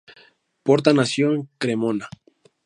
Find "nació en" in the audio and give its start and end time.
0.93-1.47